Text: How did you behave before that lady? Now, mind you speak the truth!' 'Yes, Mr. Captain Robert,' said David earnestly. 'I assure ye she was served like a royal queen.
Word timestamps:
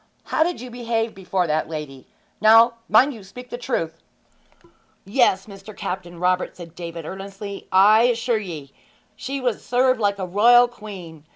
How 0.23 0.41
did 0.41 0.59
you 0.59 0.71
behave 0.71 1.13
before 1.13 1.45
that 1.45 1.69
lady? 1.69 2.07
Now, 2.41 2.73
mind 2.89 3.13
you 3.13 3.23
speak 3.23 3.51
the 3.51 3.55
truth!' 3.59 4.01
'Yes, 5.05 5.45
Mr. 5.45 5.77
Captain 5.77 6.17
Robert,' 6.19 6.57
said 6.57 6.73
David 6.73 7.05
earnestly. 7.05 7.67
'I 7.71 8.01
assure 8.05 8.39
ye 8.39 8.71
she 9.15 9.39
was 9.39 9.63
served 9.63 9.99
like 9.99 10.17
a 10.17 10.25
royal 10.25 10.67
queen. 10.67 11.25